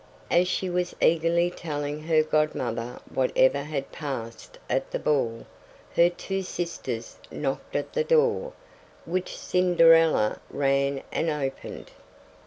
As 0.31 0.47
she 0.47 0.67
was 0.67 0.95
eagerly 0.99 1.51
telling 1.51 2.01
her 2.01 2.23
godmother 2.23 2.99
whatever 3.13 3.59
had 3.61 3.91
passed 3.91 4.57
at 4.67 4.89
the 4.89 4.97
ball, 4.97 5.45
her 5.95 6.09
two 6.09 6.41
sisters 6.41 7.17
knocked 7.29 7.75
at 7.75 7.93
the 7.93 8.03
door, 8.03 8.53
which 9.05 9.37
Cinderella 9.37 10.39
ran 10.49 11.03
and 11.11 11.29
opened. 11.29 11.91